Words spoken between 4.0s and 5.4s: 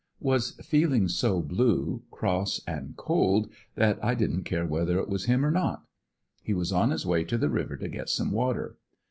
I didn't care w^hether it was